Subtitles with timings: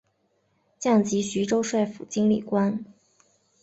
[0.79, 2.83] 降级徐州帅府经历官。